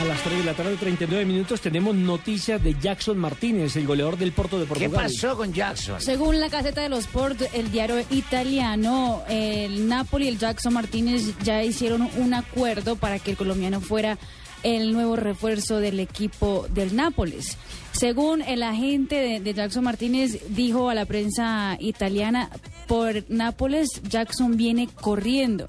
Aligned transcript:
A 0.00 0.04
las 0.04 0.22
3 0.22 0.38
de 0.38 0.44
la 0.44 0.54
tarde, 0.54 0.74
39 0.76 1.24
minutos, 1.26 1.60
tenemos 1.60 1.94
noticias 1.94 2.62
de 2.62 2.74
Jackson 2.80 3.18
Martínez, 3.18 3.76
el 3.76 3.86
goleador 3.86 4.16
del 4.16 4.32
Porto 4.32 4.58
de 4.58 4.64
¿Qué 4.64 4.68
Portugal. 4.88 5.02
pasó 5.04 5.36
con 5.36 5.52
Jackson? 5.52 6.00
Según 6.00 6.40
la 6.40 6.48
Gaceta 6.48 6.80
de 6.80 6.88
los 6.88 7.00
Sport, 7.00 7.42
el 7.52 7.70
diario 7.70 7.96
italiano, 8.10 9.22
el 9.28 9.86
Napoli 9.88 10.24
y 10.24 10.28
el 10.28 10.38
Jackson 10.38 10.72
Martínez 10.72 11.34
ya 11.44 11.62
hicieron 11.62 12.08
un 12.16 12.32
acuerdo 12.34 12.96
para 12.96 13.18
que 13.18 13.32
el 13.32 13.36
colombiano 13.36 13.80
fuera 13.82 14.16
el 14.62 14.92
nuevo 14.92 15.16
refuerzo 15.16 15.78
del 15.78 16.00
equipo 16.00 16.66
del 16.72 16.96
Nápoles. 16.96 17.58
Según 17.92 18.40
el 18.40 18.62
agente 18.62 19.16
de, 19.16 19.40
de 19.40 19.54
Jackson 19.54 19.84
Martínez 19.84 20.38
dijo 20.48 20.88
a 20.88 20.94
la 20.94 21.04
prensa 21.04 21.76
italiana, 21.80 22.48
por 22.86 23.24
Nápoles 23.28 23.88
Jackson 24.08 24.56
viene 24.56 24.88
corriendo. 24.88 25.66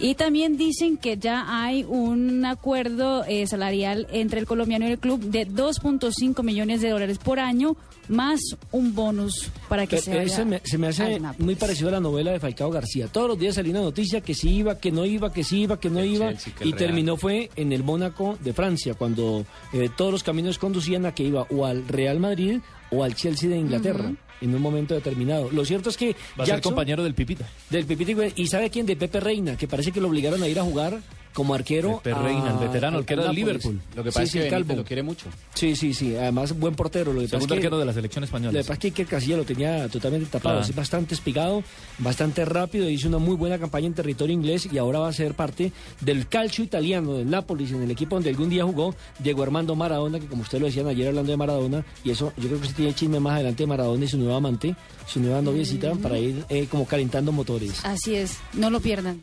Y 0.00 0.14
también 0.14 0.56
dicen 0.56 0.96
que 0.96 1.18
ya 1.18 1.44
hay 1.62 1.84
un 1.84 2.44
acuerdo 2.46 3.22
eh, 3.28 3.46
salarial 3.46 4.06
entre 4.10 4.40
el 4.40 4.46
colombiano 4.46 4.88
y 4.88 4.92
el 4.92 4.98
club 4.98 5.20
de 5.20 5.46
2.5 5.46 6.42
millones 6.42 6.80
de 6.80 6.88
dólares 6.88 7.18
por 7.18 7.38
año, 7.38 7.76
más 8.08 8.40
un 8.72 8.94
bonus 8.94 9.50
para 9.68 9.86
que 9.86 10.00
Pero 10.04 10.26
se 10.28 10.44
me- 10.46 10.60
se 10.64 10.78
me 10.78 10.86
hace 10.88 11.20
muy 11.38 11.54
parecido 11.54 11.90
a 11.90 11.92
la 11.92 12.00
novela 12.00 12.32
de 12.32 12.40
Falcao 12.40 12.70
García. 12.70 13.08
Todos 13.08 13.28
los 13.28 13.38
días 13.38 13.54
salía 13.56 13.72
una 13.72 13.82
noticia 13.82 14.20
que 14.22 14.34
sí 14.34 14.48
iba, 14.56 14.78
que 14.78 14.90
no 14.90 15.04
iba, 15.04 15.32
que 15.32 15.44
sí 15.44 15.60
iba, 15.60 15.78
que 15.78 15.90
no 15.90 16.02
iba. 16.02 16.32
y 16.64 16.72
terminó 16.72 17.16
fue 17.18 17.50
en 17.56 17.72
el 17.72 17.84
Mónaco 17.84 18.38
de 18.42 18.52
Francia, 18.54 18.94
cuando 18.94 19.44
eh, 19.74 19.90
todos 19.96 20.10
los 20.12 20.22
caminos 20.22 20.58
conducían 20.58 21.04
a 21.04 21.14
que 21.14 21.24
iba 21.24 21.42
o 21.50 21.66
al 21.66 21.86
Real 21.86 22.18
Madrid 22.20 22.60
o 22.90 23.04
al 23.04 23.14
Chelsea 23.14 23.48
de 23.48 23.56
Inglaterra. 23.56 24.12
En 24.40 24.54
un 24.54 24.62
momento 24.62 24.94
determinado. 24.94 25.50
Lo 25.50 25.66
cierto 25.66 25.90
es 25.90 25.98
que 25.98 26.16
Va 26.38 26.44
a 26.44 26.46
ser 26.46 26.62
compañero 26.62 27.02
del 27.04 27.14
Pipita. 27.14 27.46
del 27.68 27.84
Pipita 27.84 28.12
y 28.34 28.46
sabe 28.46 28.70
quién 28.70 28.86
de 28.86 28.96
Pepe 28.96 29.20
Reina, 29.20 29.56
que 29.56 29.68
parece 29.68 29.92
que 29.92 30.00
lo 30.00 30.08
obligaron 30.08 30.42
a 30.42 30.48
ir 30.48 30.58
a 30.58 30.62
jugar 30.62 30.98
como 31.34 31.54
arquero. 31.54 32.00
Pepe 32.02 32.16
a- 32.16 32.22
Reina, 32.22 32.50
el 32.52 32.58
veterano, 32.58 32.98
el 32.98 33.04
que 33.04 33.12
era 33.14 33.22
al 33.22 33.28
del. 33.28 33.36
Liverpool. 33.36 33.80
Lo 33.94 34.02
que 34.04 34.10
pasa 34.12 34.26
sí, 34.26 34.38
es 34.38 34.44
el 34.44 34.48
que 34.48 34.50
Benítez 34.50 34.66
calvo. 34.68 34.80
lo 34.82 34.84
quiere 34.84 35.02
mucho. 35.02 35.26
Sí, 35.54 35.76
sí, 35.76 35.94
sí. 35.94 36.16
Además, 36.16 36.58
buen 36.58 36.74
portero. 36.74 37.12
Lo 37.12 37.20
que 37.20 37.26
pasa 37.26 37.36
Segundo 37.38 37.54
es 37.54 37.60
que- 37.60 37.66
arquero 37.66 37.78
de 37.78 37.84
la 37.84 37.92
selección 37.92 38.22
Lo 38.22 38.26
española. 38.26 38.52
que 38.52 38.58
pasa 38.64 38.72
es 38.74 38.78
que 38.80 38.86
Iker 38.88 39.06
Casillas 39.06 39.38
lo 39.38 39.44
tenía 39.44 39.88
totalmente 39.88 40.26
tapado. 40.26 40.56
Claro. 40.56 40.70
Es 40.70 40.74
bastante 40.74 41.14
espigado, 41.14 41.62
bastante 41.98 42.44
rápido. 42.44 42.88
Hizo 42.88 43.08
una 43.08 43.18
muy 43.18 43.36
buena 43.36 43.58
campaña 43.58 43.86
en 43.86 43.94
territorio 43.94 44.34
inglés 44.34 44.68
y 44.72 44.78
ahora 44.78 44.98
va 45.00 45.08
a 45.08 45.12
ser 45.12 45.34
parte 45.34 45.72
del 46.00 46.26
calcio 46.28 46.64
italiano 46.64 47.14
del 47.14 47.30
Nápoles, 47.30 47.70
en 47.72 47.82
el 47.82 47.90
equipo 47.90 48.16
donde 48.16 48.30
algún 48.30 48.48
día 48.50 48.64
jugó 48.64 48.94
Diego 49.18 49.42
Armando 49.42 49.74
Maradona, 49.74 50.18
que 50.20 50.26
como 50.26 50.42
ustedes 50.42 50.60
lo 50.60 50.66
decían 50.66 50.86
ayer 50.88 51.08
hablando 51.08 51.30
de 51.30 51.36
Maradona, 51.36 51.84
y 52.04 52.10
eso 52.10 52.32
yo 52.36 52.48
creo 52.48 52.60
que 52.60 52.68
se 52.68 52.74
tiene 52.74 52.94
chisme 52.94 53.20
más 53.20 53.34
adelante 53.34 53.62
de 53.62 53.66
Maradona 53.66 54.04
y 54.04 54.08
su 54.08 54.18
nueva 54.18 54.36
amante, 54.36 54.74
su 55.06 55.20
nueva 55.20 55.40
noviecita, 55.42 55.94
para 55.94 56.18
ir 56.18 56.44
eh, 56.48 56.66
como 56.70 56.86
calentando 56.86 57.32
motores. 57.32 57.84
Así 57.84 58.14
es, 58.14 58.38
no 58.54 58.70
lo 58.70 58.80
pierdan. 58.80 59.22